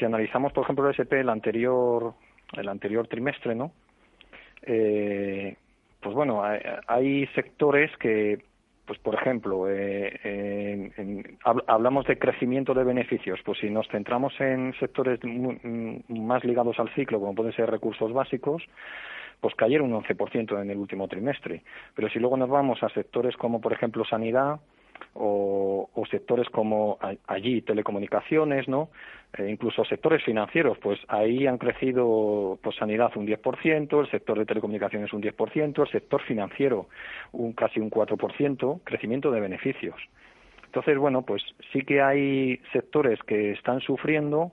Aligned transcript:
si 0.00 0.06
analizamos, 0.06 0.52
por 0.52 0.64
ejemplo, 0.64 0.88
el 0.88 0.94
SP 0.96 1.20
el 1.20 1.28
anterior, 1.28 2.14
el 2.54 2.68
anterior 2.68 3.06
trimestre, 3.06 3.54
¿no? 3.54 3.70
Eh, 4.62 5.54
pues 6.00 6.14
bueno, 6.14 6.42
hay, 6.86 7.26
sectores 7.34 7.94
que, 7.98 8.38
pues 8.86 8.98
por 9.00 9.14
ejemplo, 9.14 9.66
eh, 9.68 10.90
hablamos 11.66 12.06
de 12.06 12.18
crecimiento 12.18 12.72
de 12.72 12.84
beneficios. 12.84 13.38
Pues 13.44 13.58
si 13.58 13.68
nos 13.68 13.86
centramos 13.88 14.32
en 14.40 14.72
sectores 14.80 15.20
más 16.08 16.44
ligados 16.44 16.80
al 16.80 16.92
ciclo, 16.94 17.20
como 17.20 17.34
pueden 17.34 17.52
ser 17.52 17.70
recursos 17.70 18.12
básicos, 18.14 18.62
pues 19.40 19.54
cayeron 19.54 19.92
un 19.92 20.02
11% 20.02 20.62
en 20.62 20.70
el 20.70 20.78
último 20.78 21.06
trimestre. 21.06 21.62
Pero 21.94 22.08
si 22.08 22.18
luego 22.18 22.38
nos 22.38 22.48
vamos 22.48 22.82
a 22.82 22.88
sectores 22.88 23.36
como, 23.36 23.60
por 23.60 23.74
ejemplo, 23.74 24.04
sanidad, 24.06 24.60
o, 25.14 25.88
sectores 26.10 26.48
como 26.48 26.98
allí 27.26 27.62
telecomunicaciones, 27.62 28.66
¿no? 28.68 28.90
E 29.36 29.48
incluso 29.48 29.84
sectores 29.84 30.24
financieros, 30.24 30.76
pues 30.78 30.98
ahí 31.06 31.46
han 31.46 31.56
crecido 31.56 32.58
pues 32.62 32.74
sanidad 32.76 33.12
un 33.16 33.26
10%, 33.26 34.00
el 34.00 34.10
sector 34.10 34.38
de 34.38 34.44
telecomunicaciones 34.44 35.12
un 35.12 35.22
10%, 35.22 35.82
el 35.82 35.90
sector 35.90 36.20
financiero 36.22 36.88
un 37.32 37.52
casi 37.52 37.78
un 37.78 37.90
4%, 37.90 38.80
crecimiento 38.82 39.30
de 39.30 39.40
beneficios. 39.40 39.96
Entonces, 40.64 40.98
bueno, 40.98 41.22
pues 41.22 41.42
sí 41.72 41.82
que 41.82 42.00
hay 42.00 42.60
sectores 42.72 43.20
que 43.24 43.52
están 43.52 43.80
sufriendo 43.80 44.52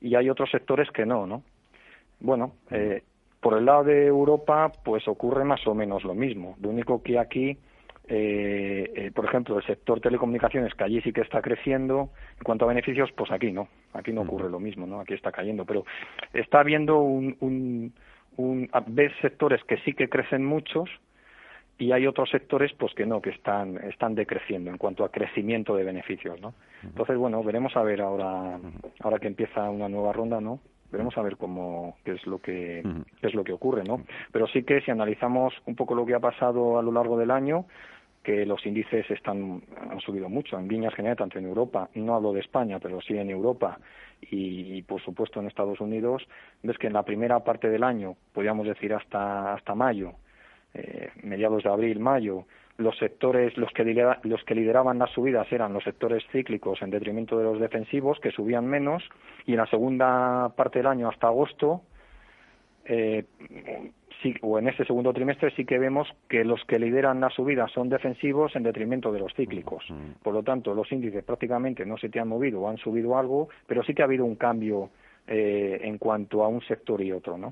y 0.00 0.14
hay 0.14 0.30
otros 0.30 0.50
sectores 0.50 0.90
que 0.90 1.04
no, 1.04 1.26
¿no? 1.26 1.42
Bueno, 2.20 2.52
eh, 2.70 3.02
por 3.40 3.58
el 3.58 3.64
lado 3.64 3.84
de 3.84 4.06
Europa, 4.06 4.72
pues 4.84 5.06
ocurre 5.08 5.44
más 5.44 5.66
o 5.66 5.74
menos 5.74 6.04
lo 6.04 6.14
mismo. 6.14 6.56
Lo 6.60 6.70
único 6.70 7.02
que 7.02 7.18
aquí 7.18 7.56
eh, 8.08 8.65
eh, 9.06 9.12
por 9.12 9.24
ejemplo, 9.24 9.58
el 9.58 9.64
sector 9.64 10.00
telecomunicaciones, 10.00 10.74
que 10.74 10.84
allí 10.84 11.00
sí 11.02 11.12
que 11.12 11.20
está 11.20 11.40
creciendo, 11.40 12.10
en 12.38 12.44
cuanto 12.44 12.64
a 12.64 12.68
beneficios, 12.68 13.10
pues 13.12 13.30
aquí 13.30 13.52
no, 13.52 13.68
aquí 13.92 14.12
no 14.12 14.22
ocurre 14.22 14.50
lo 14.50 14.60
mismo, 14.60 14.86
¿no? 14.86 15.00
Aquí 15.00 15.14
está 15.14 15.32
cayendo, 15.32 15.64
pero 15.64 15.84
está 16.32 16.60
habiendo 16.60 16.98
un, 16.98 17.36
un, 17.40 17.92
un 18.36 18.70
ves 18.88 19.12
sectores 19.20 19.62
que 19.64 19.76
sí 19.78 19.92
que 19.92 20.08
crecen 20.08 20.44
muchos 20.44 20.88
y 21.78 21.92
hay 21.92 22.06
otros 22.06 22.30
sectores 22.30 22.72
pues 22.72 22.94
que 22.94 23.06
no, 23.06 23.20
que 23.20 23.30
están, 23.30 23.76
están 23.84 24.14
decreciendo 24.14 24.70
en 24.70 24.78
cuanto 24.78 25.04
a 25.04 25.10
crecimiento 25.10 25.76
de 25.76 25.84
beneficios, 25.84 26.40
¿no? 26.40 26.54
Entonces, 26.82 27.16
bueno, 27.16 27.42
veremos 27.42 27.76
a 27.76 27.82
ver 27.82 28.00
ahora, 28.00 28.58
ahora 29.00 29.18
que 29.18 29.26
empieza 29.26 29.68
una 29.70 29.88
nueva 29.88 30.12
ronda, 30.12 30.40
¿no? 30.40 30.60
veremos 30.90 31.18
a 31.18 31.22
ver 31.22 31.36
cómo 31.36 31.96
qué 32.04 32.12
es 32.12 32.26
lo 32.26 32.38
que 32.38 32.82
qué 33.20 33.26
es 33.26 33.34
lo 33.34 33.42
que 33.42 33.52
ocurre 33.52 33.82
no 33.82 34.02
pero 34.32 34.46
sí 34.46 34.62
que 34.62 34.80
si 34.82 34.90
analizamos 34.90 35.52
un 35.66 35.74
poco 35.74 35.94
lo 35.94 36.06
que 36.06 36.14
ha 36.14 36.20
pasado 36.20 36.78
a 36.78 36.82
lo 36.82 36.92
largo 36.92 37.18
del 37.18 37.32
año 37.32 37.66
que 38.26 38.44
los 38.44 38.66
índices 38.66 39.08
están, 39.08 39.62
han 39.88 40.00
subido 40.00 40.28
mucho. 40.28 40.58
En 40.58 40.66
líneas 40.66 40.92
generales, 40.94 41.18
tanto 41.18 41.38
en 41.38 41.44
Europa, 41.44 41.88
no 41.94 42.16
hablo 42.16 42.32
de 42.32 42.40
España, 42.40 42.80
pero 42.80 43.00
sí 43.00 43.16
en 43.16 43.30
Europa 43.30 43.78
y, 44.20 44.82
por 44.82 45.00
supuesto 45.00 45.38
en 45.38 45.46
Estados 45.46 45.80
Unidos, 45.80 46.26
ves 46.64 46.76
que 46.76 46.88
en 46.88 46.94
la 46.94 47.04
primera 47.04 47.38
parte 47.44 47.70
del 47.70 47.84
año, 47.84 48.16
podríamos 48.32 48.66
decir 48.66 48.92
hasta, 48.92 49.54
hasta 49.54 49.76
mayo, 49.76 50.14
eh, 50.74 51.10
mediados 51.22 51.62
de 51.62 51.70
abril, 51.70 52.00
mayo, 52.00 52.46
los 52.78 52.98
sectores, 52.98 53.56
los 53.56 53.70
que, 53.70 53.84
los 54.24 54.42
que 54.42 54.54
lideraban 54.56 54.98
las 54.98 55.12
subidas 55.12 55.46
eran 55.52 55.72
los 55.72 55.84
sectores 55.84 56.24
cíclicos 56.32 56.82
en 56.82 56.90
detrimento 56.90 57.38
de 57.38 57.44
los 57.44 57.60
defensivos, 57.60 58.18
que 58.18 58.32
subían 58.32 58.66
menos, 58.66 59.04
y 59.46 59.52
en 59.52 59.58
la 59.58 59.66
segunda 59.66 60.48
parte 60.56 60.80
del 60.80 60.88
año, 60.88 61.08
hasta 61.08 61.28
agosto, 61.28 61.82
eh, 62.88 63.24
sí, 64.22 64.34
o 64.42 64.58
en 64.58 64.68
este 64.68 64.84
segundo 64.84 65.12
trimestre 65.12 65.50
sí 65.56 65.64
que 65.64 65.78
vemos 65.78 66.08
que 66.28 66.44
los 66.44 66.64
que 66.64 66.78
lideran 66.78 67.20
la 67.20 67.30
subida 67.30 67.66
son 67.68 67.88
defensivos 67.88 68.54
en 68.56 68.62
detrimento 68.62 69.12
de 69.12 69.20
los 69.20 69.34
cíclicos. 69.34 69.84
Por 70.22 70.34
lo 70.34 70.42
tanto, 70.42 70.74
los 70.74 70.90
índices 70.92 71.24
prácticamente 71.24 71.84
no 71.84 71.96
se 71.98 72.08
te 72.08 72.20
han 72.20 72.28
movido 72.28 72.60
o 72.60 72.68
han 72.68 72.78
subido 72.78 73.18
algo, 73.18 73.48
pero 73.66 73.82
sí 73.82 73.94
que 73.94 74.02
ha 74.02 74.06
habido 74.06 74.24
un 74.24 74.36
cambio 74.36 74.90
eh, 75.28 75.80
en 75.82 75.98
cuanto 75.98 76.44
a 76.44 76.48
un 76.48 76.62
sector 76.62 77.02
y 77.02 77.10
otro, 77.10 77.36
¿no? 77.36 77.44